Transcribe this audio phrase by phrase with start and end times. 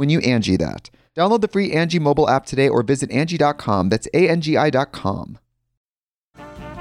[0.00, 0.88] when you Angi that.
[1.14, 3.90] Download the free Angi mobile app today or visit Angi.com.
[3.90, 5.38] That's A-N-G-I dot com.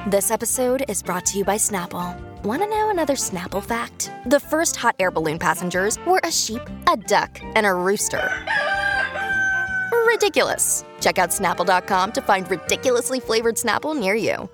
[0.07, 2.17] This episode is brought to you by Snapple.
[2.43, 4.09] Want to know another Snapple fact?
[4.27, 8.31] The first hot air balloon passengers were a sheep, a duck, and a rooster.
[10.07, 10.85] Ridiculous.
[11.01, 14.49] Check out snapple.com to find ridiculously flavored Snapple near you.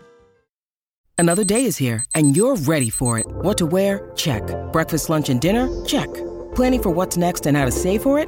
[1.20, 3.28] Another day is here, and you're ready for it.
[3.28, 4.12] What to wear?
[4.16, 4.42] Check.
[4.74, 5.86] Breakfast, lunch, and dinner?
[5.86, 6.12] Check.
[6.56, 8.28] Planning for what's next and how to save for it?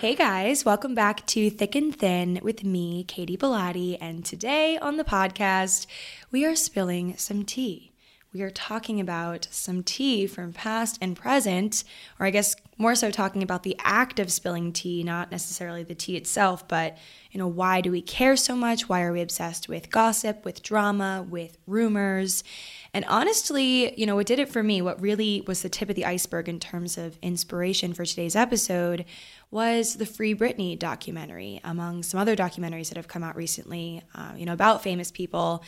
[0.00, 3.98] Hey guys, welcome back to Thick and Thin with me, Katy Bellotte.
[4.00, 5.86] And today on the podcast,
[6.30, 7.92] we are spilling some tea.
[8.32, 11.84] We are talking about some tea from past and present,
[12.18, 15.94] or I guess more so talking about the act of spilling tea, not necessarily the
[15.94, 16.96] tea itself, but
[17.30, 18.88] you know, why do we care so much?
[18.88, 22.42] Why are we obsessed with gossip, with drama, with rumors?
[22.92, 25.94] And honestly, you know, what did it for me, what really was the tip of
[25.94, 29.04] the iceberg in terms of inspiration for today's episode
[29.50, 34.32] was the Free Britney documentary, among some other documentaries that have come out recently, uh,
[34.36, 35.62] you know, about famous people,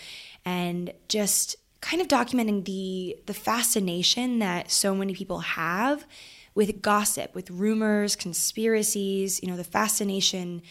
[0.44, 6.06] and just kind of documenting the the fascination that so many people have
[6.54, 10.62] with gossip, with rumors, conspiracies, you know, the fascination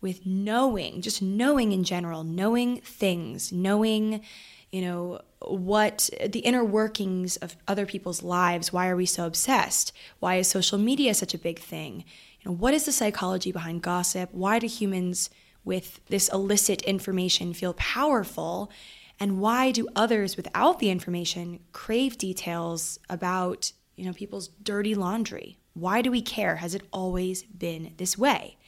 [0.00, 4.20] with knowing, just knowing in general, knowing things, knowing,
[4.76, 8.74] you know, what the inner workings of other people's lives.
[8.74, 9.90] Why are we so obsessed?
[10.18, 12.04] Why is social media such a big thing?
[12.40, 14.28] You know, what is the psychology behind gossip?
[14.32, 15.30] Why do humans
[15.64, 18.70] with this illicit information feel powerful?
[19.18, 25.56] And why do others without the information crave details about, you know, people's dirty laundry?
[25.72, 26.56] Why do we care?
[26.56, 28.58] Has it always been this way?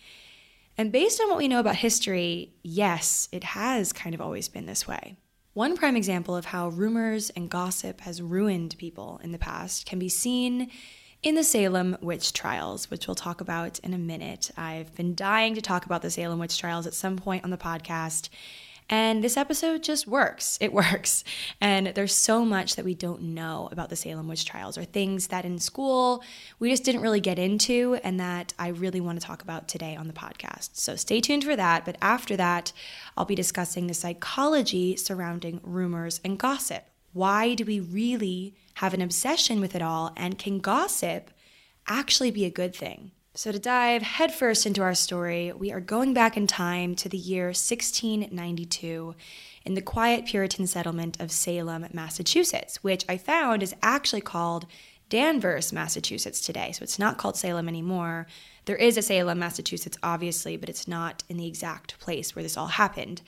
[0.79, 4.65] And based on what we know about history, yes, it has kind of always been
[4.65, 5.19] this way.
[5.59, 9.99] One prime example of how rumors and gossip has ruined people in the past can
[9.99, 10.71] be seen
[11.25, 14.53] in the Salem witch trials, which we'll talk about in a minute.
[14.57, 17.57] I've been dying to talk about the Salem witch trials at some point on the
[17.57, 18.29] podcast.
[18.91, 20.59] And this episode just works.
[20.60, 21.25] It works.
[21.60, 25.28] And there's so much that we don't know about the Salem witch trials or things
[25.28, 26.22] that in school
[26.59, 29.96] we just didn't really get into and that I really want to talk about today
[29.96, 30.70] on the podcast.
[30.73, 31.85] So stay tuned for that.
[31.85, 32.73] But after that,
[33.17, 36.84] I'll be discussing the psychology surrounding rumors and gossip.
[37.12, 40.12] Why do we really have an obsession with it all?
[40.17, 41.31] And can gossip
[41.87, 43.12] actually be a good thing?
[43.38, 47.17] So, to dive headfirst into our story, we are going back in time to the
[47.17, 49.14] year 1692
[49.64, 54.67] in the quiet Puritan settlement of Salem, Massachusetts, which I found is actually called
[55.08, 56.73] Danvers, Massachusetts today.
[56.73, 58.26] So, it's not called Salem anymore.
[58.64, 62.56] There is a Salem, Massachusetts, obviously, but it's not in the exact place where this
[62.56, 63.23] all happened.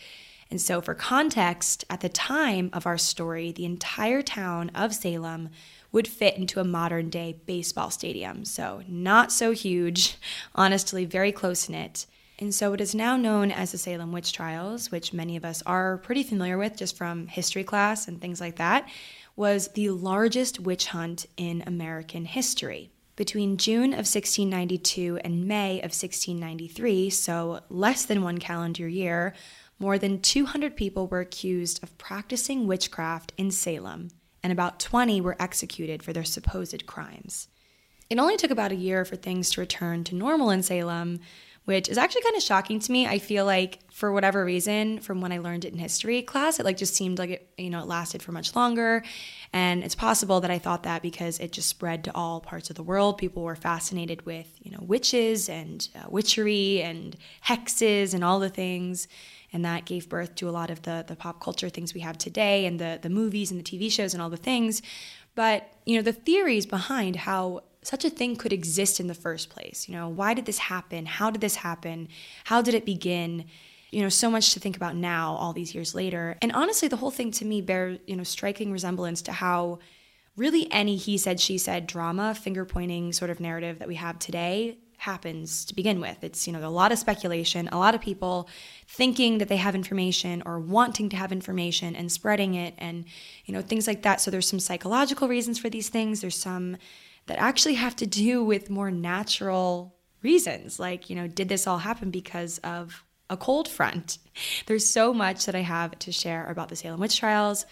[0.51, 5.51] And so, for context, at the time of our story, the entire town of Salem
[5.93, 8.45] would fit into a modern day baseball stadium.
[8.45, 10.17] So, not so huge,
[10.55, 12.07] honestly, very close knit.
[12.41, 15.63] And so it is now known as the Salem witch trials, which many of us
[15.67, 18.89] are pretty familiar with just from history class and things like that,
[19.37, 22.91] was the largest witch hunt in American history.
[23.15, 29.35] Between June of 1692 and May of 1693, so less than one calendar year,
[29.79, 34.09] more than 200 people were accused of practicing witchcraft in Salem,
[34.43, 37.49] and about 20 were executed for their supposed crimes.
[38.09, 41.21] It only took about a year for things to return to normal in Salem,
[41.65, 43.07] which is actually kind of shocking to me.
[43.07, 46.65] I feel like for whatever reason, from when I learned it in history class, it
[46.65, 49.05] like just seemed like it, you know, it lasted for much longer.
[49.53, 52.77] And it's possible that I thought that because it just spread to all parts of
[52.77, 53.19] the world.
[53.19, 57.17] People were fascinated with, you know, witches and uh, witchery and
[57.47, 59.07] hexes and all the things.
[59.53, 62.19] And that gave birth to a lot of the, the pop culture things we have
[62.19, 64.81] today and the, the movies and the TV shows and all the things.
[65.35, 69.51] But, you know, the theories behind how such a thing could exist in the first
[69.51, 69.89] place.
[69.89, 71.07] You know, why did this happen?
[71.07, 72.09] How did this happen?
[72.45, 73.47] How did it begin?
[73.91, 76.37] You know, so much to think about now, all these years later.
[76.43, 79.79] And honestly, the whole thing to me bears, you know, striking resemblance to how
[80.37, 84.19] really any he said, she said drama, finger pointing sort of narrative that we have
[84.19, 86.23] today happens to begin with.
[86.23, 88.49] It's, you know, a lot of speculation, a lot of people
[88.87, 93.07] thinking that they have information or wanting to have information and spreading it and,
[93.47, 94.21] you know, things like that.
[94.21, 96.21] So there's some psychological reasons for these things.
[96.21, 96.77] There's some
[97.27, 100.79] that actually have to do with more natural reasons.
[100.79, 104.19] Like, you know, did this all happen because of a cold front?
[104.67, 107.65] There's so much that I have to share about the Salem witch trials.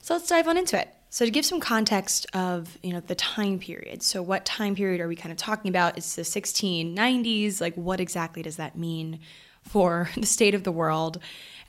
[0.00, 0.94] So let's dive on into it.
[1.10, 4.02] So to give some context of, you know, the time period.
[4.02, 5.96] So what time period are we kind of talking about?
[5.96, 7.60] It's the 1690s.
[7.60, 9.20] Like what exactly does that mean
[9.62, 11.18] for the state of the world?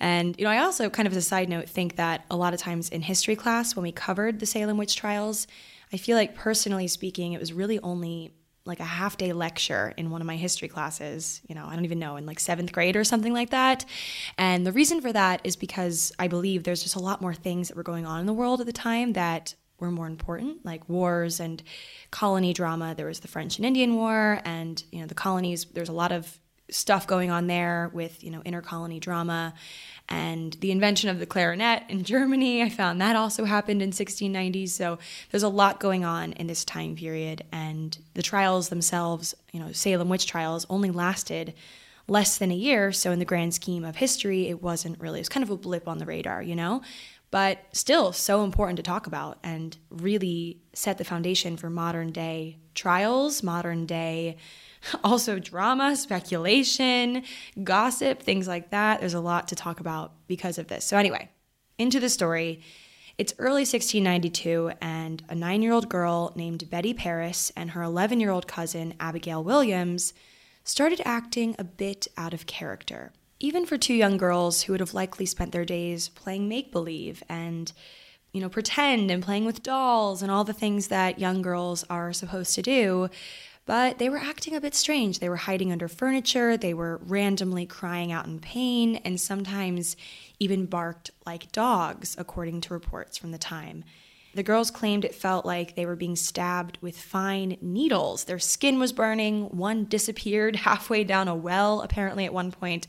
[0.01, 2.53] And, you know, I also kind of as a side note think that a lot
[2.53, 5.47] of times in history class when we covered the Salem witch trials,
[5.91, 8.33] I feel like personally speaking, it was really only
[8.69, 11.83] like a half day lecture in one of my history classes, you know, I don't
[11.83, 13.83] even know, in like seventh grade or something like that.
[14.37, 17.67] And the reason for that is because I believe there's just a lot more things
[17.67, 20.87] that were going on in the world at the time that were more important, like
[20.87, 21.61] wars and
[22.11, 22.95] colony drama.
[22.95, 26.11] There was the French and Indian War, and, you know, the colonies, there's a lot
[26.11, 26.39] of
[26.69, 29.53] stuff going on there with, you know, intercolony drama
[30.09, 32.63] and the invention of the clarinet in Germany.
[32.63, 34.67] I found that also happened in 1690.
[34.67, 34.97] So
[35.29, 39.71] there's a lot going on in this time period, and the trials themselves, you know,
[39.71, 41.53] Salem witch trials, only lasted
[42.07, 42.91] less than a year.
[42.91, 45.19] So in the grand scheme of history, it wasn't really.
[45.19, 46.81] It was kind of a blip on the radar, you know.
[47.31, 52.57] But still, so important to talk about and really set the foundation for modern day
[52.73, 54.37] trials, modern day
[55.03, 57.23] also drama, speculation,
[57.63, 58.99] gossip, things like that.
[58.99, 60.85] There's a lot to talk about because of this.
[60.85, 61.29] So, anyway,
[61.77, 62.61] into the story.
[63.17, 68.21] It's early 1692, and a nine year old girl named Betty Parris and her 11
[68.21, 70.13] year old cousin, Abigail Williams,
[70.63, 74.93] started acting a bit out of character, even for two young girls who would have
[74.93, 77.73] likely spent their days playing make believe and
[78.31, 82.13] you know, pretend and playing with dolls and all the things that young girls are
[82.13, 83.09] supposed to do.
[83.69, 85.19] But they were acting a bit strange.
[85.19, 89.95] They were hiding under furniture, they were randomly crying out in pain, and sometimes
[90.39, 93.83] even barked like dogs, according to reports from the time.
[94.33, 98.23] The girls claimed it felt like they were being stabbed with fine needles.
[98.23, 99.55] Their skin was burning.
[99.55, 102.87] One disappeared halfway down a well, apparently, at one point,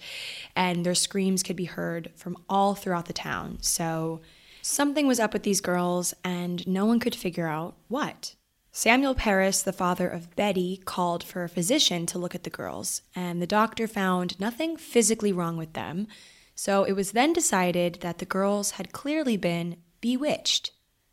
[0.57, 3.59] and their screams could be heard from all throughout the town.
[3.61, 4.23] So
[4.62, 8.35] something was up with these girls, and no one could figure out what.
[8.73, 13.03] Samuel Parris, the father of Betty, called for a physician to look at the girls,
[13.17, 16.07] and the doctor found nothing physically wrong with them.
[16.55, 20.71] So it was then decided that the girls had clearly been bewitched.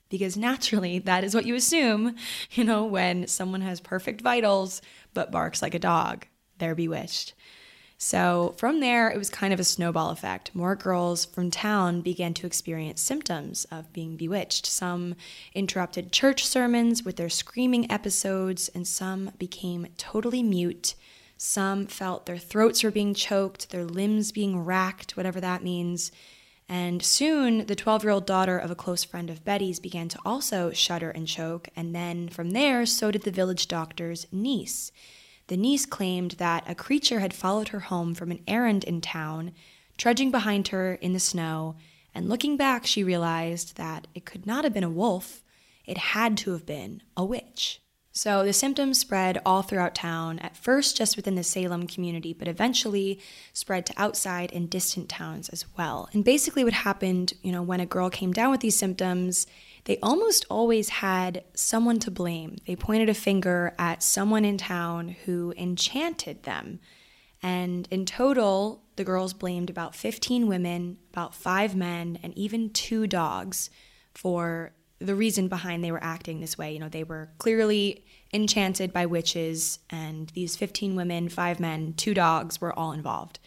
[0.10, 2.16] Because naturally, that is what you assume,
[2.52, 4.82] you know, when someone has perfect vitals
[5.14, 6.28] but barks like a dog.
[6.60, 7.34] They're bewitched.
[8.00, 10.54] So from there, it was kind of a snowball effect.
[10.54, 14.68] More girls from town began to experience symptoms of being bewitched.
[14.68, 15.16] Some
[15.56, 20.94] interrupted church sermons with their screaming episodes, and some became totally mute.
[21.38, 26.12] Some felt their throats were being choked, their limbs being racked, whatever that means.
[26.70, 30.20] And soon, the 12 year old daughter of a close friend of Betty's began to
[30.24, 34.92] also shudder and choke, and then from there, so did the village doctor's niece.
[35.48, 39.54] The niece claimed that a creature had followed her home from an errand in town,
[39.98, 41.76] trudging behind her in the snow,
[42.14, 45.44] and looking back, she realized that it could not have been a wolf,
[45.86, 47.82] it had to have been a witch.
[48.18, 52.48] So the symptoms spread all throughout town, at first just within the Salem community, but
[52.48, 53.20] eventually
[53.54, 56.10] spread to outside and distant towns as well.
[56.14, 59.46] And basically, what happened, you know, when a girl came down with these symptoms,
[59.84, 62.56] they almost always had someone to blame.
[62.66, 66.80] They pointed a finger at someone in town who enchanted them.
[67.44, 73.06] And in total, the girls blamed about 15 women, about five men, and even two
[73.06, 73.70] dogs
[74.16, 76.74] for the reason behind they were acting this way.
[76.74, 82.14] You know, they were clearly enchanted by witches, and these 15 women, five men, two
[82.14, 83.40] dogs were all involved.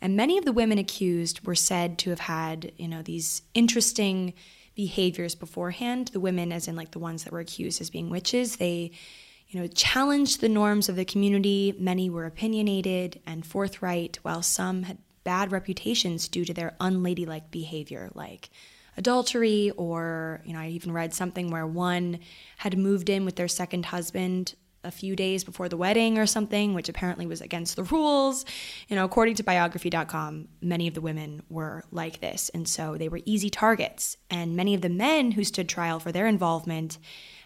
[0.00, 4.34] And many of the women accused were said to have had, you know, these interesting
[4.74, 6.08] behaviors beforehand.
[6.08, 8.90] The women, as in like the ones that were accused as being witches, they,
[9.48, 11.74] you know, challenged the norms of the community.
[11.78, 18.10] Many were opinionated and forthright, while some had bad reputations due to their unladylike behavior,
[18.14, 18.50] like
[18.96, 22.20] adultery, or, you know, I even read something where one
[22.58, 26.74] had moved in with their second husband a few days before the wedding or something,
[26.74, 28.44] which apparently was against the rules.
[28.88, 32.50] You know, according to biography.com, many of the women were like this.
[32.50, 34.16] And so they were easy targets.
[34.30, 36.98] And many of the men who stood trial for their involvement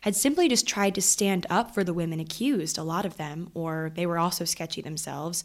[0.03, 3.51] had simply just tried to stand up for the women accused, a lot of them,
[3.55, 5.45] or they were also sketchy themselves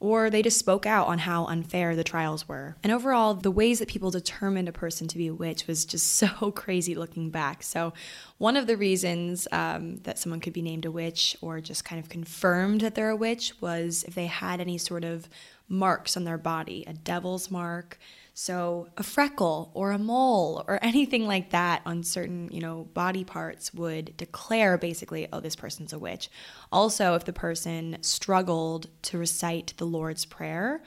[0.00, 2.76] or they just spoke out on how unfair the trials were.
[2.82, 6.06] And overall, the ways that people determined a person to be a witch was just
[6.14, 7.62] so crazy looking back.
[7.62, 7.92] So,
[8.38, 12.00] one of the reasons um, that someone could be named a witch or just kind
[12.00, 15.28] of confirmed that they're a witch was if they had any sort of
[15.68, 17.98] marks on their body a devil's mark,
[18.40, 23.24] so, a freckle or a mole or anything like that on certain, you know, body
[23.24, 26.30] parts would declare basically, oh, this person's a witch.
[26.70, 30.84] Also, if the person struggled to recite the Lord's Prayer,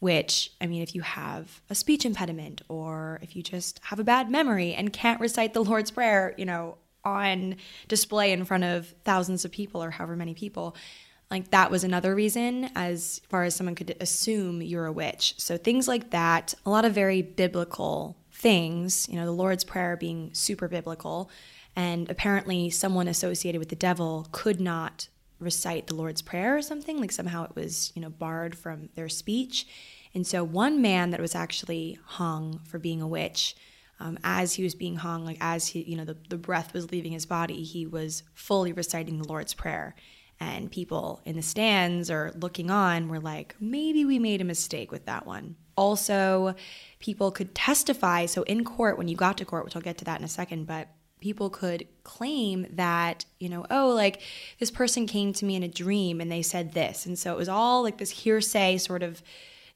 [0.00, 4.04] which, I mean, if you have a speech impediment or if you just have a
[4.04, 7.54] bad memory and can't recite the Lord's Prayer, you know, on
[7.86, 10.74] display in front of thousands of people or however many people,
[11.30, 15.34] like that was another reason as far as someone could assume you're a witch.
[15.36, 19.96] So things like that, a lot of very biblical things, you know, the Lord's Prayer
[19.96, 21.30] being super biblical.
[21.76, 25.08] And apparently, someone associated with the devil could not
[25.38, 26.98] recite the Lord's Prayer or something.
[26.98, 29.66] Like somehow it was, you know, barred from their speech.
[30.14, 33.54] And so, one man that was actually hung for being a witch,
[34.00, 36.90] um, as he was being hung, like as he, you know, the, the breath was
[36.90, 39.94] leaving his body, he was fully reciting the Lord's Prayer
[40.40, 44.92] and people in the stands or looking on were like, maybe we made a mistake
[44.92, 45.56] with that one.
[45.76, 46.54] Also,
[47.00, 48.26] people could testify.
[48.26, 50.28] So, in court, when you got to court, which I'll get to that in a
[50.28, 50.88] second, but
[51.20, 54.22] people could claim that, you know, oh, like
[54.58, 57.06] this person came to me in a dream and they said this.
[57.06, 59.22] And so it was all like this hearsay sort of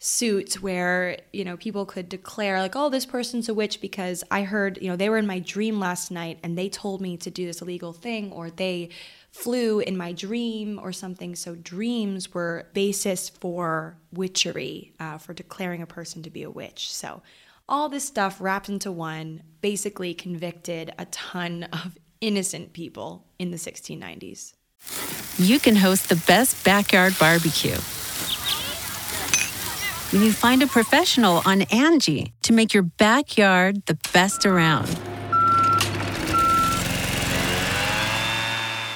[0.05, 4.43] suits where you know people could declare like oh this person's a witch because i
[4.43, 7.31] heard you know they were in my dream last night and they told me to
[7.31, 8.89] do this illegal thing or they
[9.33, 11.35] flew in my dream or something.
[11.35, 16.93] So dreams were basis for witchery, uh, for declaring a person to be a witch.
[16.93, 17.23] So
[17.69, 23.57] all this stuff wrapped into one basically convicted a ton of innocent people in the
[23.57, 24.53] 1690s.
[25.39, 27.79] You can host the best backyard barbecue
[30.13, 34.99] when you find a professional on Angi to make your backyard the best around.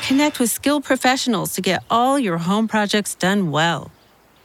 [0.07, 3.91] Connect with skilled professionals to get all your home projects done well.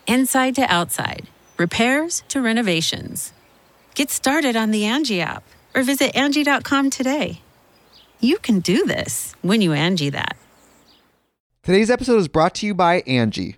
[0.08, 3.32] Inside to outside, repairs to renovations.
[3.94, 5.44] Get started on the Angi app
[5.76, 7.42] or visit Angi.com today.
[8.20, 10.36] You can do this when you Angi that.
[11.62, 13.58] Today's episode is brought to you by Angi.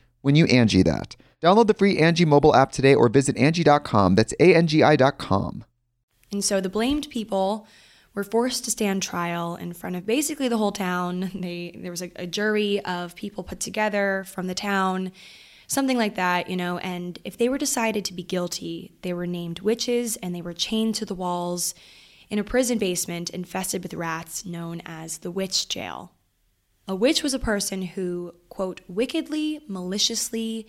[0.21, 1.15] when you Angi that.
[1.41, 4.15] Download the free Angi mobile app today or visit Angi.com.
[4.15, 5.65] That's A-N-G-I dot com.
[6.31, 7.67] And so the blamed people
[8.13, 11.31] were forced to stand trial in front of basically the whole town.
[11.41, 15.11] They there was a, a jury of people put together from the town,
[15.67, 16.77] something like that, you know.
[16.77, 20.53] And if they were decided to be guilty, they were named witches and they were
[20.53, 21.73] chained to the walls
[22.29, 26.11] in a prison basement infested with rats known as the witch jail.
[26.87, 30.67] A witch was a person who, quote, wickedly, maliciously,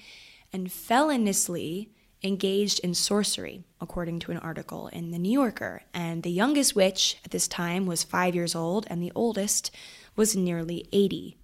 [0.52, 1.90] and feloniously
[2.22, 5.82] engaged in sorcery, according to an article in The New Yorker.
[5.92, 9.70] And the youngest witch at this time was five years old, and the oldest
[10.14, 11.38] was nearly 80.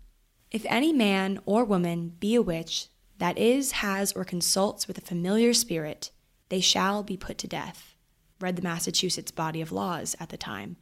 [0.51, 5.03] If any man or woman be a witch, that is, has, or consults with a
[5.03, 6.11] familiar spirit,
[6.49, 7.95] they shall be put to death,
[8.41, 10.77] read the Massachusetts body of laws at the time.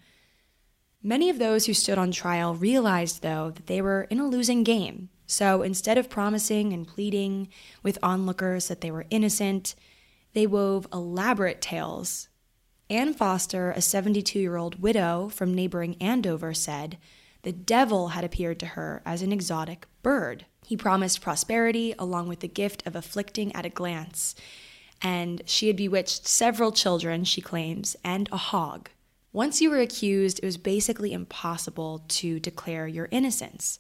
[1.07, 4.65] Many of those who stood on trial realized, though, that they were in a losing
[4.65, 5.09] game.
[5.25, 7.47] So instead of promising and pleading
[7.81, 9.77] with onlookers that they were innocent,
[10.33, 12.27] they wove elaborate tales.
[12.91, 16.99] Anne Foster, a 72 year old widow from neighboring Andover, said
[17.43, 20.45] the devil had appeared to her as an exotic bird.
[20.65, 24.35] He promised prosperity along with the gift of afflicting at a glance.
[25.01, 28.91] And she had bewitched several children, she claims, and a hog.
[29.37, 33.79] Once you were accused, it was basically impossible to declare your innocence.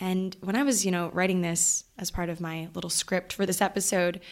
[0.00, 3.44] And when I was, you know, writing this as part of my little script for
[3.44, 4.22] this episode,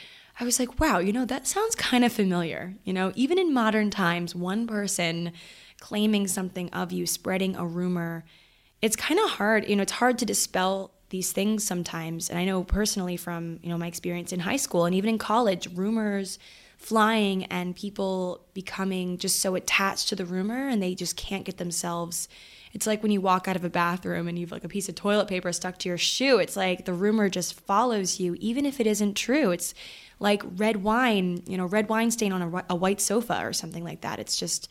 [0.41, 2.77] I was like, wow, you know, that sounds kind of familiar.
[2.85, 5.33] You know, even in modern times, one person
[5.81, 8.25] claiming something of you, spreading a rumor,
[8.81, 12.31] it's kind of hard, you know, it's hard to dispel these things sometimes.
[12.31, 15.19] And I know personally from, you know, my experience in high school and even in
[15.19, 16.39] college, rumors
[16.79, 21.59] flying and people becoming just so attached to the rumor and they just can't get
[21.59, 22.29] themselves
[22.73, 24.95] it's like when you walk out of a bathroom and you've like a piece of
[24.95, 28.81] toilet paper stuck to your shoe it's like the rumor just follows you even if
[28.81, 29.51] it isn't true.
[29.51, 29.75] It's
[30.21, 33.85] like red wine you know red wine stain on a, a white sofa or something
[33.85, 34.19] like that.
[34.19, 34.71] It's just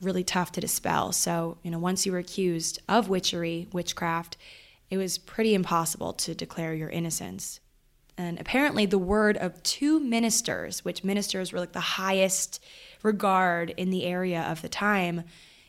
[0.00, 1.12] really tough to dispel.
[1.12, 4.36] So you know once you were accused of witchery witchcraft
[4.90, 7.60] it was pretty impossible to declare your innocence
[8.16, 12.62] and apparently, the word of two ministers, which ministers were like the highest
[13.02, 15.24] regard in the area of the time,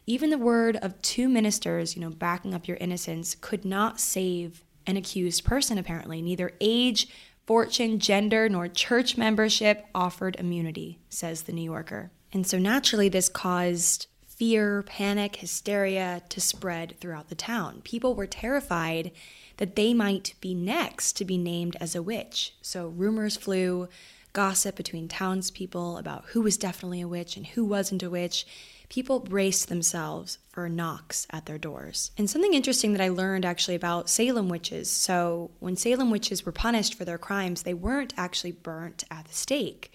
[0.05, 4.63] even the word of two ministers, you know, backing up your innocence, could not save
[4.85, 6.21] an accused person, apparently.
[6.21, 7.07] Neither age,
[7.47, 12.11] fortune, gender, nor church membership offered immunity, says the New Yorker.
[12.31, 17.81] And so naturally, this caused fear, panic, hysteria to spread throughout the town.
[17.83, 19.11] People were terrified
[19.57, 22.53] that they might be next to be named as a witch.
[22.61, 23.87] So rumors flew,
[24.33, 28.45] gossip between townspeople about who was definitely a witch and who wasn't a witch.
[28.89, 32.11] People braced themselves for knocks at their doors.
[32.17, 36.51] And something interesting that I learned actually about Salem witches so, when Salem witches were
[36.51, 39.91] punished for their crimes, they weren't actually burnt at the stake.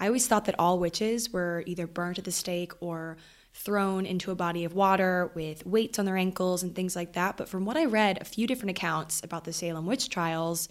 [0.00, 3.18] I always thought that all witches were either burnt at the stake or
[3.54, 7.36] thrown into a body of water with weights on their ankles and things like that.
[7.36, 10.68] But from what I read, a few different accounts about the Salem witch trials,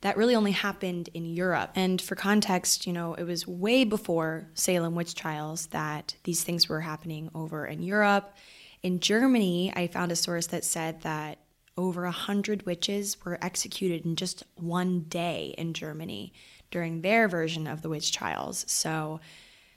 [0.00, 1.70] that really only happened in Europe.
[1.76, 6.68] And for context, you know, it was way before Salem witch trials that these things
[6.68, 8.34] were happening over in Europe.
[8.82, 11.38] In Germany, I found a source that said that
[11.76, 16.32] over a hundred witches were executed in just one day in Germany
[16.70, 18.64] during their version of the witch trials.
[18.68, 19.20] So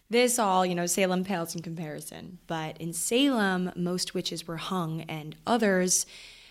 [0.10, 2.40] this all, you know, Salem pales in comparison.
[2.48, 6.06] But in Salem, most witches were hung, and others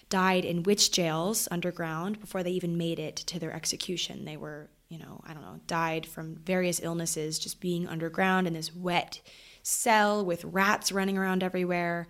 [0.08, 4.24] died in witch jails underground before they even made it to their execution.
[4.24, 8.52] They were, you know, I don't know, died from various illnesses just being underground in
[8.52, 9.20] this wet
[9.62, 12.06] cell with rats running around everywhere.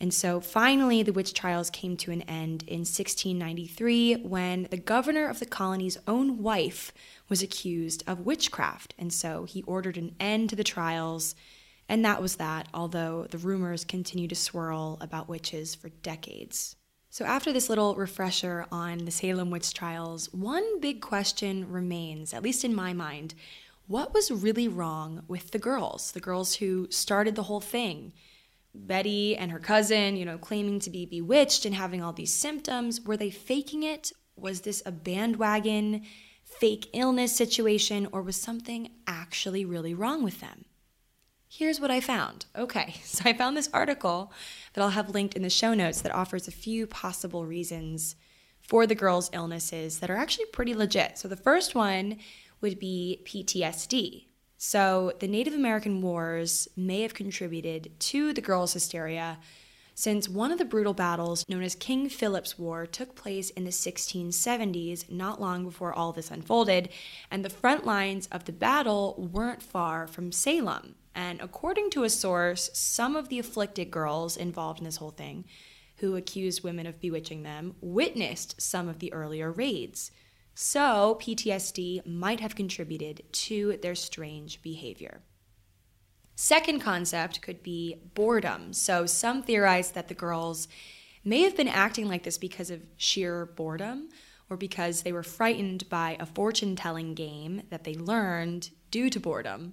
[0.00, 5.26] And so finally, the witch trials came to an end in 1693 when the governor
[5.26, 6.92] of the colony's own wife
[7.28, 8.94] was accused of witchcraft.
[8.98, 11.34] And so he ordered an end to the trials.
[11.88, 16.76] And that was that, although the rumors continued to swirl about witches for decades.
[17.08, 22.42] So, after this little refresher on the Salem witch trials, one big question remains, at
[22.42, 23.34] least in my mind.
[23.86, 28.12] What was really wrong with the girls, the girls who started the whole thing?
[28.74, 33.00] Betty and her cousin, you know, claiming to be bewitched and having all these symptoms.
[33.00, 34.12] Were they faking it?
[34.36, 36.02] Was this a bandwagon
[36.46, 40.64] fake illness situation, or was something actually really wrong with them?
[41.48, 42.46] Here's what I found.
[42.56, 44.32] Okay, so I found this article
[44.72, 48.16] that I'll have linked in the show notes that offers a few possible reasons
[48.60, 51.18] for the girls' illnesses that are actually pretty legit.
[51.18, 52.18] So the first one
[52.60, 54.26] would be PTSD.
[54.58, 59.38] So, the Native American Wars may have contributed to the girls' hysteria
[59.98, 63.70] since one of the brutal battles, known as King Philip's War, took place in the
[63.70, 66.90] 1670s, not long before all this unfolded,
[67.30, 70.96] and the front lines of the battle weren't far from Salem.
[71.14, 75.46] And according to a source, some of the afflicted girls involved in this whole thing,
[75.96, 80.10] who accused women of bewitching them, witnessed some of the earlier raids.
[80.54, 85.22] So, PTSD might have contributed to their strange behavior.
[86.36, 88.74] Second concept could be boredom.
[88.74, 90.68] So, some theorize that the girls
[91.24, 94.10] may have been acting like this because of sheer boredom
[94.50, 99.18] or because they were frightened by a fortune telling game that they learned due to
[99.18, 99.72] boredom.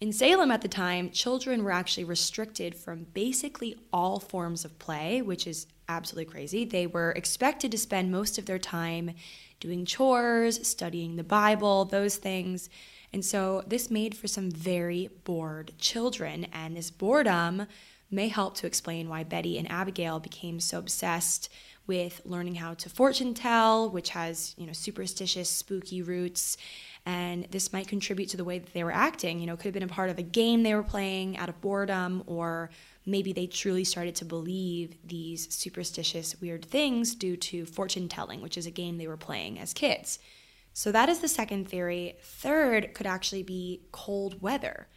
[0.00, 5.22] In Salem at the time, children were actually restricted from basically all forms of play,
[5.22, 6.64] which is absolutely crazy.
[6.64, 9.12] They were expected to spend most of their time
[9.60, 12.68] doing chores, studying the Bible, those things.
[13.12, 16.46] And so this made for some very bored children.
[16.52, 17.66] And this boredom
[18.10, 21.48] may help to explain why Betty and Abigail became so obsessed
[21.86, 26.56] with learning how to fortune tell, which has, you know, superstitious, spooky roots.
[27.04, 29.40] And this might contribute to the way that they were acting.
[29.40, 31.60] You know, could have been a part of a game they were playing out of
[31.60, 32.70] boredom, or
[33.04, 38.56] maybe they truly started to believe these superstitious, weird things due to fortune telling, which
[38.56, 40.20] is a game they were playing as kids.
[40.72, 42.16] So that is the second theory.
[42.22, 44.88] Third could actually be cold weather.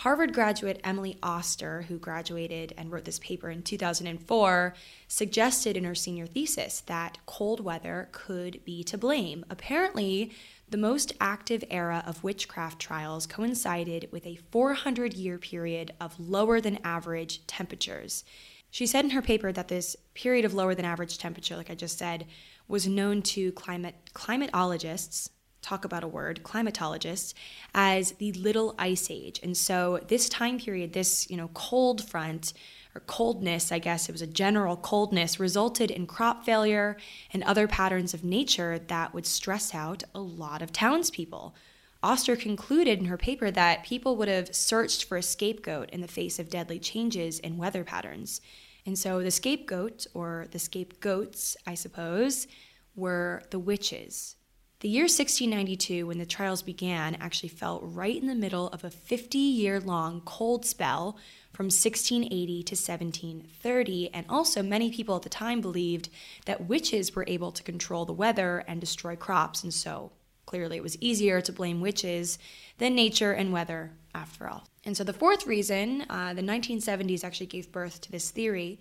[0.00, 4.74] Harvard graduate Emily Oster, who graduated and wrote this paper in 2004,
[5.08, 9.42] suggested in her senior thesis that cold weather could be to blame.
[9.48, 10.32] Apparently,
[10.68, 16.60] the most active era of witchcraft trials coincided with a 400 year period of lower
[16.60, 18.22] than average temperatures.
[18.70, 21.74] She said in her paper that this period of lower than average temperature, like I
[21.74, 22.26] just said,
[22.68, 25.30] was known to climate climatologists,
[25.62, 27.34] talk about a word, climatologists,
[27.74, 29.40] as the Little Ice Age.
[29.42, 32.52] And so this time period, this, you know, cold front
[32.94, 36.96] or coldness, I guess it was a general coldness, resulted in crop failure
[37.32, 41.54] and other patterns of nature that would stress out a lot of townspeople.
[42.02, 46.08] Oster concluded in her paper that people would have searched for a scapegoat in the
[46.08, 48.40] face of deadly changes in weather patterns.
[48.86, 52.46] And so the scapegoat, or the scapegoats, I suppose,
[52.94, 54.36] were the witches.
[54.80, 58.90] The year 1692, when the trials began, actually fell right in the middle of a
[58.90, 61.18] 50 year long cold spell
[61.52, 64.10] from 1680 to 1730.
[64.12, 66.10] And also, many people at the time believed
[66.44, 69.64] that witches were able to control the weather and destroy crops.
[69.64, 70.12] And so,
[70.46, 72.38] clearly, it was easier to blame witches
[72.78, 74.66] than nature and weather, after all.
[74.84, 78.80] And so, the fourth reason, uh, the 1970s actually gave birth to this theory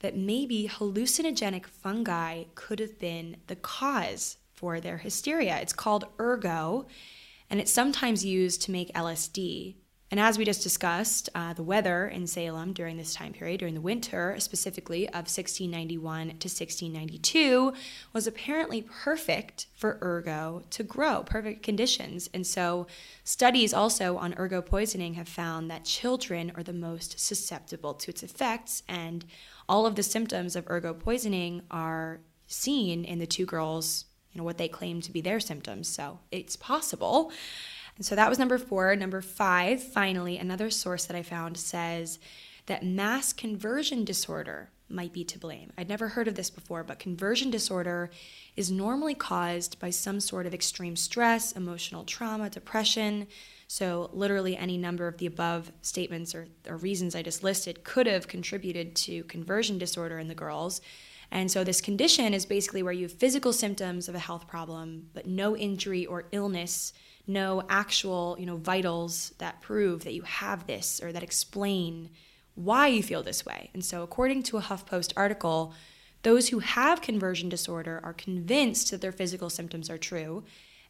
[0.00, 5.58] that maybe hallucinogenic fungi could have been the cause for their hysteria.
[5.60, 6.86] It's called ergot,
[7.48, 9.76] and it's sometimes used to make LSD.
[10.08, 13.74] And as we just discussed, uh, the weather in Salem during this time period, during
[13.74, 17.72] the winter specifically of 1691 to 1692,
[18.12, 22.30] was apparently perfect for ergot to grow, perfect conditions.
[22.32, 22.86] And so,
[23.24, 28.22] studies also on ergot poisoning have found that children are the most susceptible to its
[28.22, 29.24] effects, and
[29.68, 34.04] all of the symptoms of ergot poisoning are seen in the two girls
[34.36, 35.88] you know what they claim to be their symptoms.
[35.88, 37.32] So it's possible.
[37.96, 38.94] And so that was number four.
[38.94, 42.18] Number five, finally, another source that I found says
[42.66, 45.72] that mass conversion disorder might be to blame.
[45.76, 48.10] I'd never heard of this before, but conversion disorder
[48.54, 53.26] is normally caused by some sort of extreme stress, emotional trauma, depression.
[53.66, 58.06] So, literally, any number of the above statements or, or reasons I just listed could
[58.06, 60.80] have contributed to conversion disorder in the girls.
[61.30, 65.08] And so this condition is basically where you have physical symptoms of a health problem,
[65.12, 66.92] but no injury or illness,
[67.26, 72.10] no actual, you know, vitals that prove that you have this or that explain
[72.54, 73.70] why you feel this way.
[73.74, 75.74] And so according to a HuffPost article,
[76.22, 80.44] those who have conversion disorder are convinced that their physical symptoms are true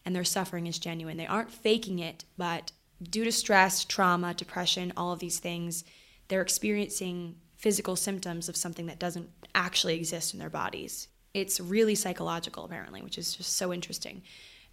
[0.04, 1.16] and their suffering is genuine.
[1.16, 2.72] They aren't faking it, but
[3.02, 5.84] due to stress, trauma, depression, all of these things,
[6.28, 11.08] they're experiencing physical symptoms of something that doesn't actually exist in their bodies.
[11.34, 14.22] It's really psychological, apparently, which is just so interesting.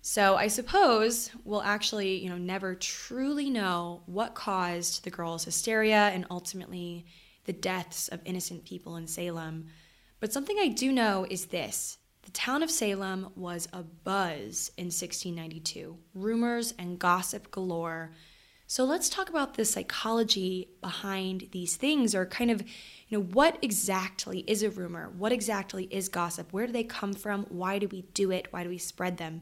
[0.06, 6.10] So I suppose we'll actually, you know, never truly know what caused the girls' hysteria
[6.10, 7.06] and ultimately
[7.46, 9.68] the deaths of innocent people in Salem.
[10.20, 12.00] But something I do know is this.
[12.24, 15.98] The town of Salem was a buzz in 1692.
[16.13, 18.12] Rumors and gossip galore
[18.74, 22.62] so let's talk about the psychology behind these things or kind of,
[23.08, 25.12] you know, what exactly is a rumor?
[25.16, 26.52] What exactly is gossip?
[26.52, 27.44] Where do they come from?
[27.50, 28.48] Why do we do it?
[28.52, 29.42] Why do we spread them?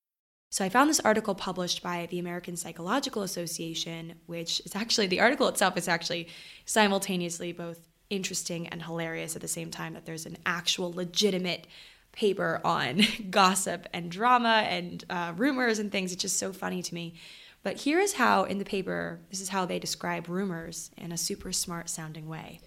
[0.51, 5.21] So I found this article published by the American Psychological Association, which is actually the
[5.21, 6.27] article itself is actually
[6.65, 11.67] simultaneously both interesting and hilarious at the same time that there's an actual legitimate
[12.11, 16.11] paper on gossip and drama and uh, rumors and things.
[16.11, 17.13] It's just so funny to me.
[17.63, 21.17] But here is how, in the paper, this is how they describe rumors in a
[21.17, 22.59] super smart sounding way.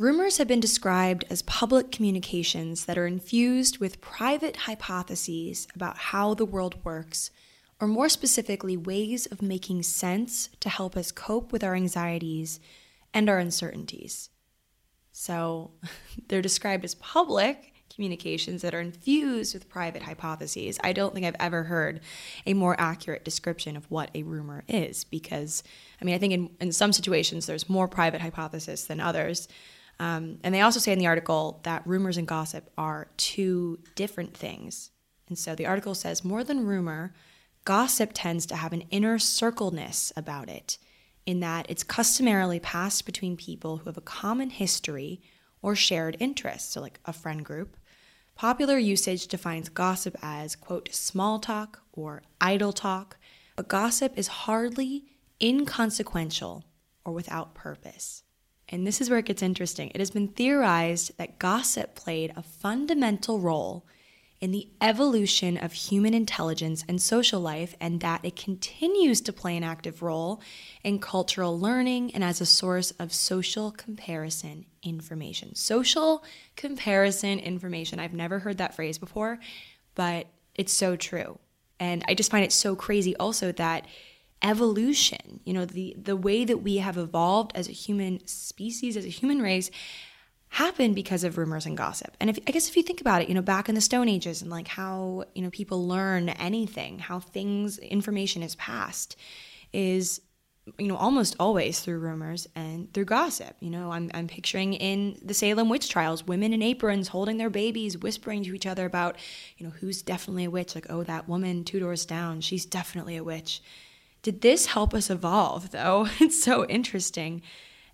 [0.00, 6.32] Rumors have been described as public communications that are infused with private hypotheses about how
[6.32, 7.30] the world works,
[7.78, 12.60] or more specifically, ways of making sense to help us cope with our anxieties
[13.12, 14.30] and our uncertainties.
[15.12, 15.72] So
[16.28, 20.78] they're described as public communications that are infused with private hypotheses.
[20.82, 22.00] I don't think I've ever heard
[22.46, 25.62] a more accurate description of what a rumor is because,
[26.00, 29.46] I mean, I think in, in some situations there's more private hypothesis than others.
[30.00, 34.34] Um, and they also say in the article that rumors and gossip are two different
[34.34, 34.90] things.
[35.28, 37.12] And so the article says more than rumor,
[37.66, 40.78] gossip tends to have an inner circleness about it,
[41.26, 45.20] in that it's customarily passed between people who have a common history
[45.60, 47.76] or shared interests, so like a friend group.
[48.34, 53.18] Popular usage defines gossip as, quote, small talk or idle talk,
[53.54, 55.04] but gossip is hardly
[55.42, 56.64] inconsequential
[57.04, 58.22] or without purpose.
[58.70, 59.90] And this is where it gets interesting.
[59.94, 63.84] It has been theorized that gossip played a fundamental role
[64.40, 69.54] in the evolution of human intelligence and social life, and that it continues to play
[69.54, 70.40] an active role
[70.82, 75.54] in cultural learning and as a source of social comparison information.
[75.54, 76.24] Social
[76.56, 78.00] comparison information.
[78.00, 79.38] I've never heard that phrase before,
[79.94, 81.38] but it's so true.
[81.78, 83.86] And I just find it so crazy also that
[84.42, 89.04] evolution, you know, the the way that we have evolved as a human species, as
[89.04, 89.70] a human race,
[90.50, 92.16] happened because of rumors and gossip.
[92.20, 94.08] And if I guess if you think about it, you know, back in the Stone
[94.08, 99.16] Ages and like how, you know, people learn anything, how things information is passed
[99.72, 100.20] is
[100.78, 105.18] you know almost always through rumors and through gossip you know I'm, I'm picturing in
[105.22, 109.16] the salem witch trials women in aprons holding their babies whispering to each other about
[109.56, 113.16] you know who's definitely a witch like oh that woman two doors down she's definitely
[113.16, 113.62] a witch
[114.22, 116.08] did this help us evolve, though?
[116.20, 117.42] It's so interesting.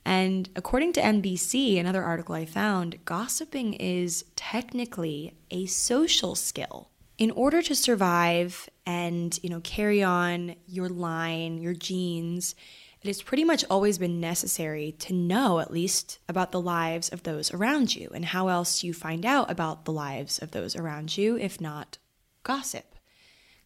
[0.05, 6.91] And according to NBC, another article I found, gossiping is technically a social skill.
[7.19, 12.55] In order to survive and, you know, carry on your line, your genes,
[13.03, 17.23] it has pretty much always been necessary to know at least about the lives of
[17.23, 18.11] those around you.
[18.15, 21.99] And how else you find out about the lives of those around you if not
[22.43, 22.96] gossip?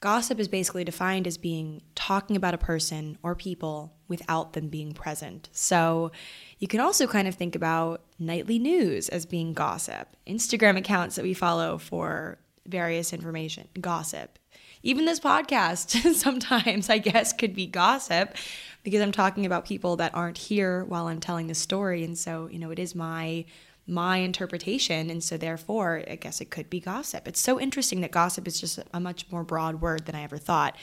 [0.01, 4.93] Gossip is basically defined as being talking about a person or people without them being
[4.93, 5.51] present.
[5.53, 6.11] So
[6.59, 11.23] you can also kind of think about nightly news as being gossip, Instagram accounts that
[11.23, 14.39] we follow for various information, gossip.
[14.83, 18.37] Even this podcast sometimes, I guess, could be gossip
[18.83, 22.05] because I'm talking about people that aren't here while I'm telling the story.
[22.05, 23.45] And so, you know, it is my
[23.87, 25.11] my interpretation.
[25.11, 27.27] And so, therefore, I guess it could be gossip.
[27.27, 30.39] It's so interesting that gossip is just a much more broad word than I ever
[30.39, 30.77] thought.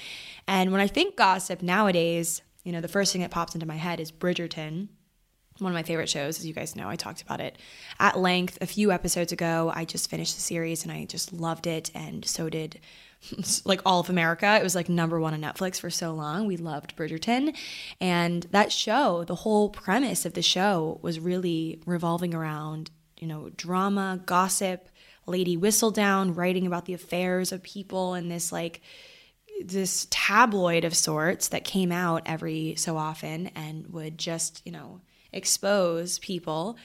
[0.47, 3.77] And when I think gossip nowadays, you know, the first thing that pops into my
[3.77, 4.89] head is Bridgerton.
[5.59, 7.57] One of my favorite shows, as you guys know, I talked about it
[7.99, 9.71] at length a few episodes ago.
[9.73, 12.79] I just finished the series and I just loved it, and so did
[13.65, 14.57] like all of America.
[14.59, 16.47] It was like number one on Netflix for so long.
[16.47, 17.55] We loved Bridgerton.
[17.99, 23.49] And that show, the whole premise of the show was really revolving around you know,
[23.55, 24.89] drama, gossip,
[25.25, 28.81] Lady Whistledown writing about the affairs of people and this like
[29.63, 35.01] this tabloid of sorts that came out every so often and would just, you know,
[35.33, 36.77] expose people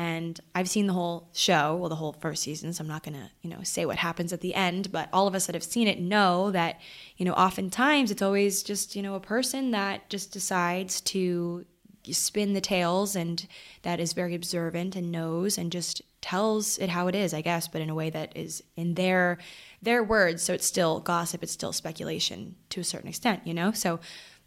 [0.00, 3.32] And I've seen the whole show, well, the whole first season, so I'm not gonna,
[3.42, 5.88] you know, say what happens at the end, but all of us that have seen
[5.88, 6.80] it know that,
[7.16, 11.66] you know, oftentimes it's always just, you know, a person that just decides to
[12.12, 13.48] spin the tales and
[13.82, 17.66] that is very observant and knows and just tells it how it is, I guess,
[17.66, 19.38] but in a way that is in their
[19.82, 23.70] their words, so it's still gossip, it's still speculation to a certain extent, you know?
[23.72, 24.00] So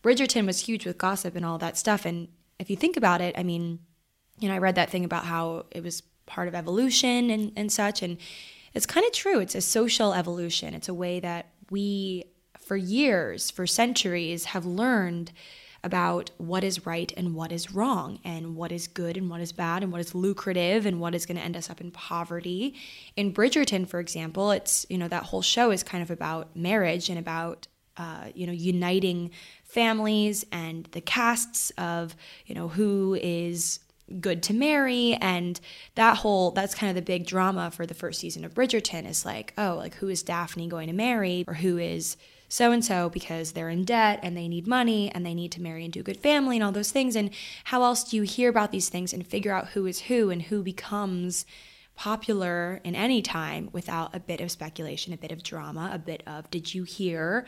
[0.03, 3.33] Bridgerton was huge with gossip and all that stuff and if you think about it,
[3.37, 3.79] I mean,
[4.41, 7.71] you know, I read that thing about how it was part of evolution and, and
[7.71, 8.01] such.
[8.01, 8.17] And
[8.73, 9.39] it's kind of true.
[9.39, 10.73] It's a social evolution.
[10.73, 12.25] It's a way that we,
[12.59, 15.31] for years, for centuries, have learned
[15.83, 19.51] about what is right and what is wrong, and what is good and what is
[19.51, 22.75] bad, and what is lucrative and what is going to end us up in poverty.
[23.15, 27.09] In Bridgerton, for example, it's, you know, that whole show is kind of about marriage
[27.09, 29.31] and about, uh, you know, uniting
[29.63, 33.79] families and the casts of, you know, who is
[34.19, 35.59] good to marry and
[35.95, 39.25] that whole that's kind of the big drama for the first season of Bridgerton is
[39.25, 42.17] like oh like who is Daphne going to marry or who is
[42.51, 45.61] so and so because they're in debt and they need money and they need to
[45.61, 47.29] marry into a good family and all those things and
[47.65, 50.43] how else do you hear about these things and figure out who is who and
[50.43, 51.45] who becomes
[51.95, 56.23] popular in any time without a bit of speculation a bit of drama a bit
[56.27, 57.45] of did you hear?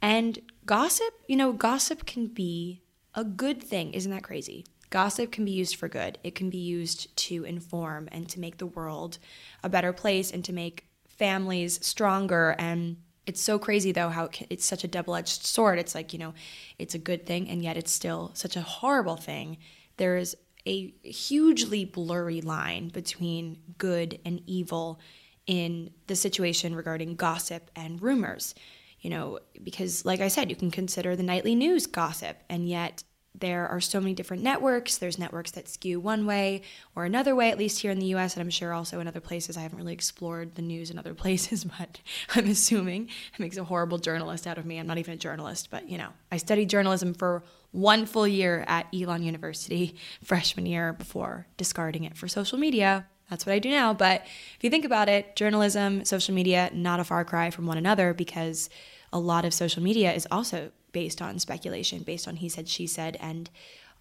[0.00, 2.82] And gossip you know gossip can be
[3.14, 3.92] a good thing.
[3.92, 6.18] Isn't that crazy Gossip can be used for good.
[6.22, 9.18] It can be used to inform and to make the world
[9.64, 12.54] a better place and to make families stronger.
[12.60, 15.80] And it's so crazy, though, how it's such a double edged sword.
[15.80, 16.32] It's like, you know,
[16.78, 19.58] it's a good thing, and yet it's still such a horrible thing.
[19.96, 25.00] There is a hugely blurry line between good and evil
[25.48, 28.54] in the situation regarding gossip and rumors.
[29.00, 33.02] You know, because like I said, you can consider the nightly news gossip, and yet
[33.36, 34.96] there are so many different networks.
[34.96, 36.62] There's networks that skew one way
[36.94, 39.20] or another way, at least here in the US, and I'm sure also in other
[39.20, 39.56] places.
[39.56, 42.00] I haven't really explored the news in other places, but
[42.34, 44.78] I'm assuming it makes a horrible journalist out of me.
[44.78, 47.42] I'm not even a journalist, but you know, I studied journalism for
[47.72, 53.06] one full year at Elon University, freshman year, before discarding it for social media.
[53.30, 53.94] That's what I do now.
[53.94, 54.22] But
[54.56, 58.14] if you think about it, journalism, social media, not a far cry from one another
[58.14, 58.70] because
[59.12, 62.86] a lot of social media is also based on speculation, based on he said, she
[62.86, 63.18] said.
[63.20, 63.50] And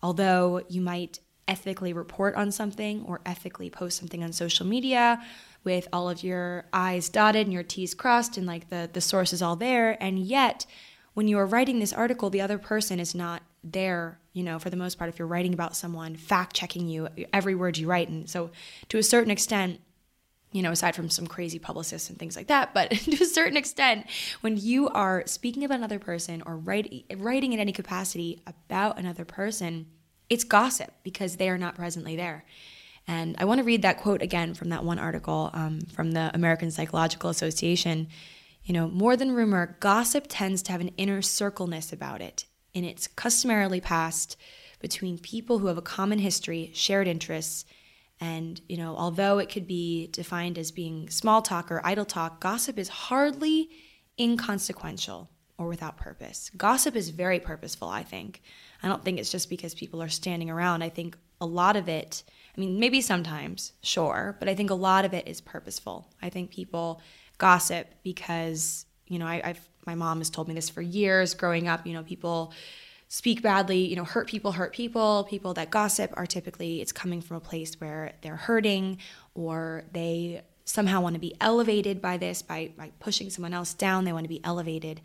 [0.02, 5.22] although you might ethically report on something or ethically post something on social media
[5.66, 9.34] with all of your I's dotted and your T's crossed and like the, the source
[9.34, 10.66] is all there, and yet
[11.14, 14.70] when you are writing this article, the other person is not there, you know, for
[14.70, 18.10] the most part, if you're writing about someone, fact checking you every word you write.
[18.10, 18.52] And so,
[18.90, 19.80] to a certain extent,
[20.54, 22.74] you know, aside from some crazy publicists and things like that.
[22.74, 24.06] But to a certain extent,
[24.42, 29.26] when you are speaking about another person or write, writing in any capacity about another
[29.26, 29.88] person,
[30.30, 32.46] it's gossip because they are not presently there.
[33.08, 36.32] And I want to read that quote again from that one article um, from the
[36.34, 38.08] American Psychological Association.
[38.64, 42.86] You know, more than rumor, gossip tends to have an inner circleness about it, and
[42.86, 44.38] it's customarily passed
[44.80, 47.66] between people who have a common history, shared interests,
[48.24, 52.40] and, you know, although it could be defined as being small talk or idle talk,
[52.40, 53.70] gossip is hardly
[54.18, 56.50] inconsequential or without purpose.
[56.56, 58.42] Gossip is very purposeful, I think.
[58.82, 60.84] I don't think it's just because people are standing around.
[60.84, 62.24] I think a lot of it,
[62.56, 66.08] I mean, maybe sometimes, sure, but I think a lot of it is purposeful.
[66.22, 67.02] I think people
[67.40, 71.68] gossip because, you know, I, I've, my mom has told me this for years growing
[71.68, 72.54] up, you know, people
[73.14, 75.24] speak badly, you know, hurt people hurt people.
[75.30, 78.98] People that gossip are typically it's coming from a place where they're hurting
[79.36, 84.06] or they somehow want to be elevated by this by, by pushing someone else down.
[84.06, 85.00] They want to be elevated.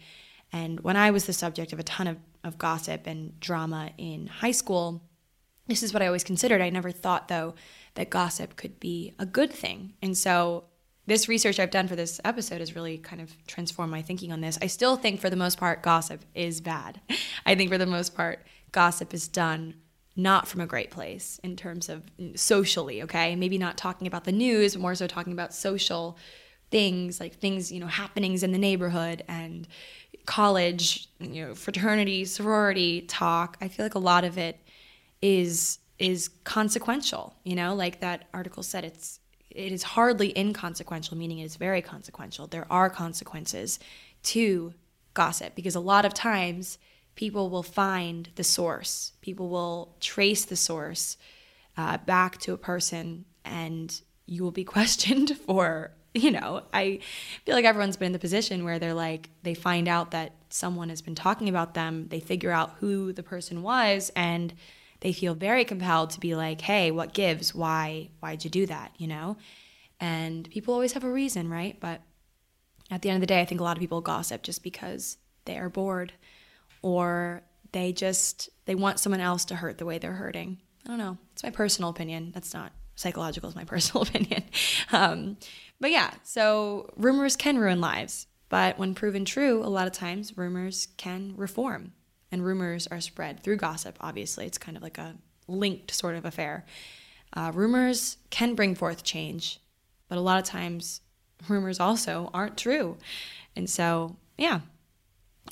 [0.55, 4.29] And when I was the subject of a ton of, of gossip and drama in
[4.29, 5.03] high school,
[5.67, 6.63] this is what I always considered.
[6.63, 7.57] I never thought, though,
[7.93, 9.93] that gossip could be a good thing.
[10.01, 10.65] And so
[11.09, 14.43] this research I've done for this episode has really kind of transformed my thinking on
[14.43, 14.59] this.
[14.61, 17.01] I still think, for the most part, gossip is bad.
[17.47, 19.75] I think, for the most part, gossip is done
[20.17, 22.03] not from a great place in terms of
[22.35, 23.37] socially, okay?
[23.37, 26.19] Maybe not talking about the news, but more so talking about social
[26.71, 29.67] things, like things, you know, happenings in the neighborhood and
[30.27, 33.57] college, you know, fraternity, sorority talk.
[33.63, 34.59] I feel like a lot of it
[35.23, 41.39] is is consequential, you know, like that article said it's it is hardly inconsequential, meaning
[41.39, 42.47] it is very consequential.
[42.47, 43.79] There are consequences
[44.25, 44.75] to
[45.15, 46.79] gossip because a lot of times
[47.15, 51.17] people will find the source, people will trace the source
[51.77, 55.93] uh, back to a person, and you will be questioned for.
[56.15, 57.01] You know, I
[57.45, 60.89] feel like everyone's been in the position where they're like, they find out that someone
[60.89, 64.55] has been talking about them, they figure out who the person was, and
[65.01, 67.55] they feel very compelled to be like, "Hey, what gives?
[67.55, 69.37] Why why'd you do that?" you know?
[70.01, 71.79] And people always have a reason, right?
[71.81, 72.03] But
[72.91, 75.19] at the end of the day, I think a lot of people gossip just because
[75.45, 76.13] they are bored
[76.83, 77.43] or
[77.73, 80.59] they just they want someone else to hurt the way they're hurting.
[80.85, 81.19] I don't know.
[81.33, 82.31] It's my personal opinion.
[82.33, 83.49] That's not psychological.
[83.49, 84.45] It's my personal opinion.
[84.93, 85.37] Um,
[85.81, 88.27] but yeah, so rumors can ruin lives.
[88.49, 91.93] But when proven true, a lot of times rumors can reform,
[92.31, 93.97] and rumors are spread through gossip.
[94.01, 95.17] Obviously, it's kind of like a
[95.47, 96.65] linked sort of affair.
[97.33, 99.61] Uh, rumors can bring forth change,
[100.09, 101.01] but a lot of times
[101.49, 102.97] rumors also aren't true.
[103.55, 104.61] And so, yeah,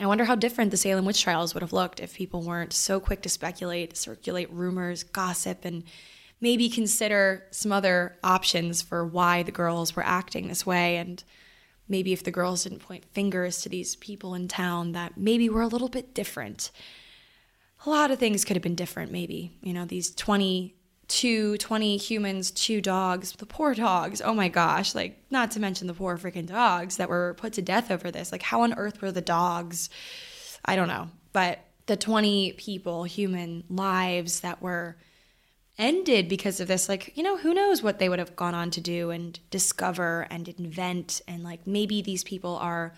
[0.00, 3.00] I wonder how different the Salem witch trials would have looked if people weren't so
[3.00, 5.84] quick to speculate, circulate rumors, gossip, and
[6.40, 10.96] maybe consider some other options for why the girls were acting this way.
[10.98, 11.22] And
[11.88, 15.62] maybe if the girls didn't point fingers to these people in town that maybe were
[15.62, 16.70] a little bit different.
[17.84, 19.56] A lot of things could have been different, maybe.
[19.62, 20.74] You know, these 20
[21.08, 24.20] two 20 humans, two dogs, the poor dogs.
[24.24, 24.94] Oh my gosh.
[24.94, 28.32] Like, not to mention the poor freaking dogs that were put to death over this.
[28.32, 29.88] Like, how on earth were the dogs?
[30.64, 31.08] I don't know.
[31.32, 34.96] But the 20 people, human lives that were
[35.78, 38.70] ended because of this, like, you know, who knows what they would have gone on
[38.70, 41.20] to do and discover and invent.
[41.28, 42.94] And like, maybe these people are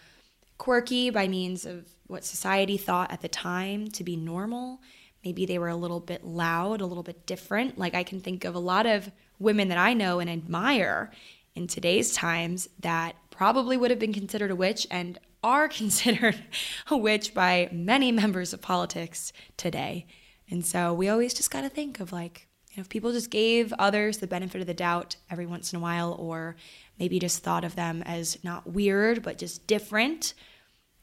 [0.58, 4.80] quirky by means of what society thought at the time to be normal
[5.24, 7.78] maybe they were a little bit loud, a little bit different.
[7.78, 11.10] Like I can think of a lot of women that I know and admire
[11.54, 16.42] in today's times that probably would have been considered a witch and are considered
[16.90, 20.06] a witch by many members of politics today.
[20.50, 22.47] And so we always just got to think of like,
[22.78, 25.82] know, if people just gave others the benefit of the doubt every once in a
[25.82, 26.56] while, or
[26.98, 30.34] maybe just thought of them as not weird, but just different,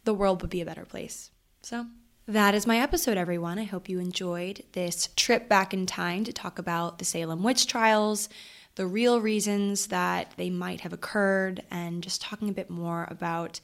[0.04, 1.32] the world would be a better place.
[1.62, 1.86] So
[2.28, 3.60] that is my episode, everyone.
[3.60, 7.68] I hope you enjoyed this trip back in time to talk about the Salem witch
[7.68, 8.30] trials,
[8.76, 13.60] the real reasons that they might have occurred, and just talking a bit more about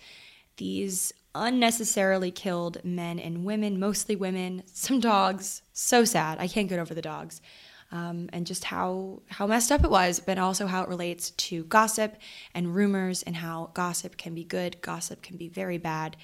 [0.57, 5.62] these unnecessarily killed men and women, mostly women, some dogs.
[5.74, 6.38] So sad.
[6.39, 7.41] I can't get over the dogs.
[7.91, 11.65] Um, and just how how messed up it was, but also how it relates to
[11.65, 12.15] gossip
[12.53, 16.15] and rumors, and how gossip can be good, gossip can be very bad,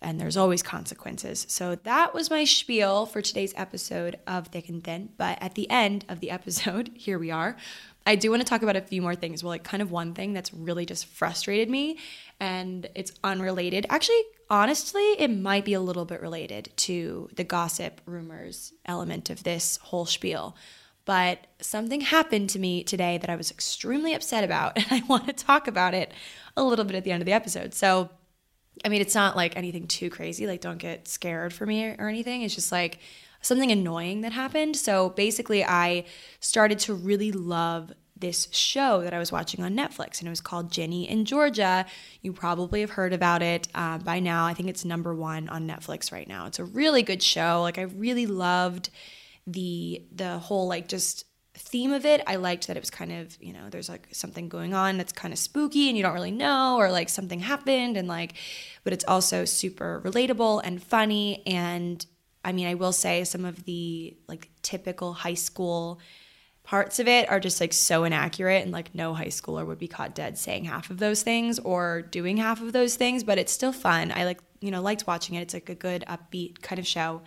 [0.00, 1.44] and there's always consequences.
[1.48, 5.08] So that was my spiel for today's episode of Thick and Thin.
[5.16, 7.56] But at the end of the episode, here we are.
[8.06, 9.42] I do want to talk about a few more things.
[9.42, 11.98] Well, like kind of one thing that's really just frustrated me
[12.38, 13.84] and it's unrelated.
[13.90, 19.42] Actually, honestly, it might be a little bit related to the gossip rumors element of
[19.42, 20.56] this whole spiel.
[21.06, 25.26] But something happened to me today that I was extremely upset about, and I want
[25.28, 26.12] to talk about it
[26.56, 27.72] a little bit at the end of the episode.
[27.72, 28.10] So,
[28.84, 30.46] I mean, it's not like anything too crazy.
[30.46, 32.42] Like, don't get scared for me or anything.
[32.42, 32.98] It's just like
[33.40, 34.76] something annoying that happened.
[34.76, 36.04] So basically, I
[36.40, 40.40] started to really love this show that I was watching on Netflix, and it was
[40.40, 41.86] called Ginny and Georgia.
[42.22, 44.46] You probably have heard about it uh, by now.
[44.46, 46.46] I think it's number one on Netflix right now.
[46.46, 47.60] It's a really good show.
[47.62, 48.90] Like, I really loved
[49.46, 51.24] the the whole like just
[51.54, 52.22] theme of it.
[52.26, 55.12] I liked that it was kind of, you know, there's like something going on that's
[55.12, 58.34] kind of spooky and you don't really know, or like something happened, and like,
[58.84, 61.42] but it's also super relatable and funny.
[61.46, 62.04] And
[62.44, 66.00] I mean, I will say some of the like typical high school
[66.66, 69.86] parts of it are just like so inaccurate and like no high schooler would be
[69.86, 73.52] caught dead saying half of those things or doing half of those things but it's
[73.52, 76.80] still fun i like you know liked watching it it's like a good upbeat kind
[76.80, 77.22] of show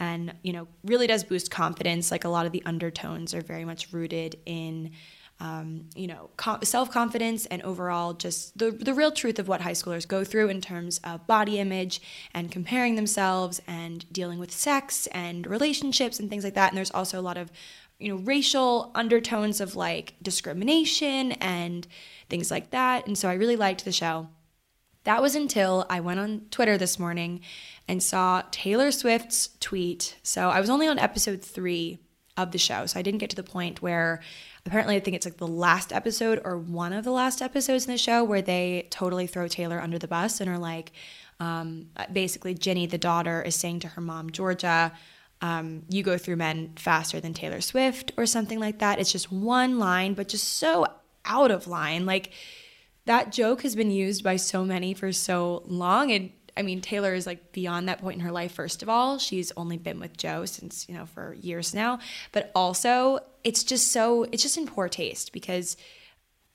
[0.00, 2.10] and you know really does boost confidence.
[2.10, 4.92] Like a lot of the undertones are very much rooted in
[5.40, 6.30] um, you know
[6.62, 10.60] self-confidence and overall just the, the real truth of what high schoolers go through in
[10.60, 12.00] terms of body image
[12.32, 16.70] and comparing themselves and dealing with sex and relationships and things like that.
[16.70, 17.50] And there's also a lot of
[17.98, 21.86] you know racial undertones of like discrimination and
[22.28, 23.06] things like that.
[23.06, 24.28] And so i really liked the show
[25.04, 27.40] that was until I went on Twitter this morning
[27.86, 30.16] and saw Taylor Swift's tweet.
[30.22, 32.00] So I was only on episode three
[32.36, 32.86] of the show.
[32.86, 34.20] So I didn't get to the point where
[34.66, 37.92] apparently I think it's like the last episode or one of the last episodes in
[37.92, 40.92] the show where they totally throw Taylor under the bus and are like,
[41.38, 44.92] um, basically, Ginny, the daughter, is saying to her mom, Georgia,
[45.42, 48.98] um, you go through men faster than Taylor Swift or something like that.
[48.98, 50.86] It's just one line, but just so
[51.24, 52.06] out of line.
[52.06, 52.30] Like,
[53.06, 56.10] that joke has been used by so many for so long.
[56.10, 59.18] And I mean, Taylor is like beyond that point in her life, first of all.
[59.18, 61.98] She's only been with Joe since, you know, for years now.
[62.32, 65.76] But also, it's just so, it's just in poor taste because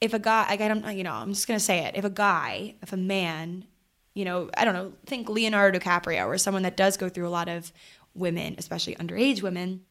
[0.02, 1.96] if a guy, like, I don't, you know, I'm just going to say it.
[1.96, 3.66] If a guy, if a man,
[4.14, 7.30] you know, I don't know, think Leonardo DiCaprio or someone that does go through a
[7.30, 7.72] lot of
[8.14, 9.82] women, especially underage women,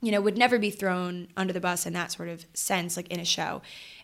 [0.00, 3.08] you know, would never be thrown under the bus in that sort of sense, like
[3.08, 3.62] in a show.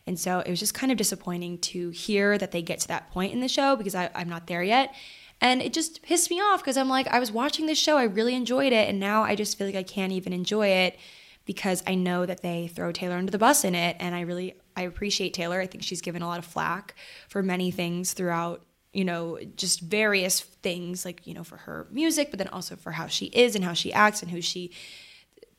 [0.09, 3.11] And so it was just kind of disappointing to hear that they get to that
[3.11, 4.95] point in the show because I, I'm not there yet.
[5.41, 8.05] And it just pissed me off because I'm like, I was watching this show, I
[8.05, 10.99] really enjoyed it, and now I just feel like I can't even enjoy it
[11.45, 13.97] because I know that they throw Taylor under the bus in it.
[14.01, 15.61] And I really I appreciate Taylor.
[15.61, 16.95] I think she's given a lot of flack
[17.29, 22.31] for many things throughout you know, just various things like, you know, for her music,
[22.31, 24.73] but then also for how she is and how she acts and who she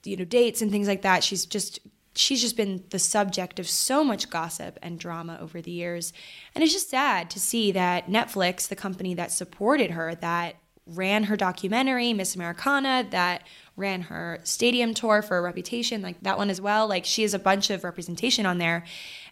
[0.03, 1.79] you know dates and things like that she's just
[2.15, 6.13] she's just been the subject of so much gossip and drama over the years.
[6.55, 10.55] And it's just sad to see that netflix the company that supported her that
[10.85, 13.43] ran her documentary miss americana that
[13.77, 17.35] ran her stadium tour for a reputation like that one as well like she has
[17.35, 18.83] a bunch of representation on there.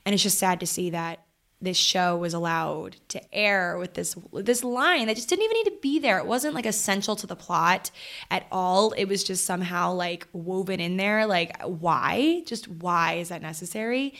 [0.05, 1.26] And it's just sad to see that
[1.59, 5.65] this show was allowed to air with this this line that just didn't even need
[5.65, 6.19] to be there.
[6.19, 7.89] It wasn't like essential to the plot
[8.29, 8.91] at all.
[8.91, 11.25] It was just somehow like woven in there.
[11.25, 12.43] Like why?
[12.45, 14.13] Just why is that necessary?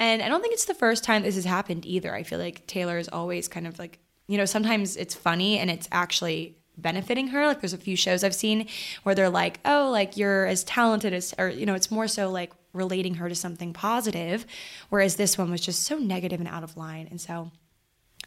[0.00, 2.12] And I don't think it's the first time this has happened either.
[2.12, 5.70] I feel like Taylor is always kind of like, you know, sometimes it's funny and
[5.70, 7.46] it's actually benefiting her.
[7.46, 8.68] Like there's a few shows I've seen
[9.02, 12.30] where they're like, "Oh, like you're as talented as or you know, it's more so
[12.30, 14.46] like relating her to something positive,
[14.88, 17.06] whereas this one was just so negative and out of line.
[17.10, 17.50] And so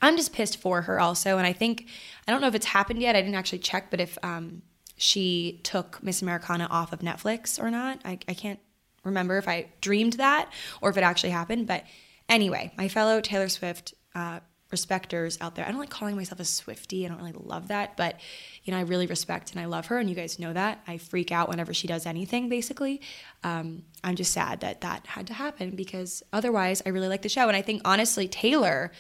[0.02, 1.38] I'm just pissed for her also.
[1.38, 1.88] And I think,
[2.28, 3.16] I don't know if it's happened yet.
[3.16, 4.62] I didn't actually check, but if um,
[4.98, 8.60] she took Miss Americana off of Netflix or not, I, I can't
[9.04, 11.68] remember if I dreamed that or if it actually happened.
[11.68, 11.84] But
[12.30, 14.39] anyway, my fellow Taylor Swift uh,
[14.72, 15.66] respecters out there.
[15.66, 17.05] I don't like calling myself a Swiftie.
[17.05, 18.20] I don't really love that, but
[18.63, 20.82] you know, I really respect and I love her, and you guys know that.
[20.88, 22.49] I freak out whenever she does anything.
[22.49, 23.01] Basically,
[23.43, 27.30] um, I'm just sad that that had to happen because otherwise, I really like the
[27.30, 28.91] show, and I think honestly, Taylor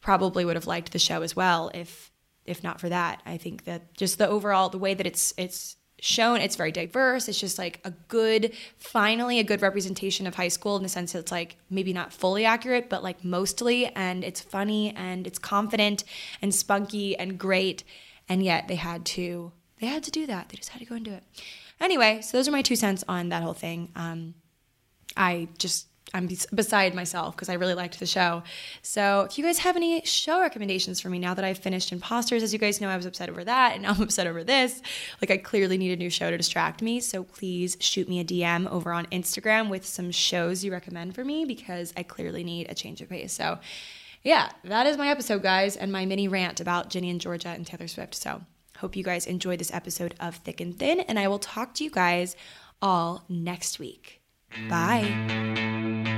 [0.00, 2.10] probably would have liked the show as well if
[2.44, 3.22] if not for that.
[3.26, 7.28] I think that just the overall the way that it's it's shown it's very diverse.
[7.28, 11.12] It's just like a good finally a good representation of high school in the sense
[11.12, 15.38] that it's like maybe not fully accurate but like mostly and it's funny and it's
[15.38, 16.04] confident
[16.40, 17.82] and spunky and great
[18.28, 20.48] and yet they had to they had to do that.
[20.48, 21.24] They just had to go and do it.
[21.80, 23.90] Anyway so those are my two cents on that whole thing.
[23.96, 24.34] Um,
[25.16, 28.42] i just I'm beside myself because I really liked the show.
[28.82, 32.42] So, if you guys have any show recommendations for me now that I've finished Imposters,
[32.42, 34.80] as you guys know, I was upset over that and now I'm upset over this.
[35.20, 37.00] Like, I clearly need a new show to distract me.
[37.00, 41.24] So, please shoot me a DM over on Instagram with some shows you recommend for
[41.24, 43.32] me because I clearly need a change of pace.
[43.32, 43.58] So,
[44.22, 47.66] yeah, that is my episode, guys, and my mini rant about Ginny and Georgia and
[47.66, 48.14] Taylor Swift.
[48.14, 48.42] So,
[48.78, 51.84] hope you guys enjoyed this episode of Thick and Thin, and I will talk to
[51.84, 52.34] you guys
[52.80, 54.17] all next week.
[54.68, 56.17] Bye.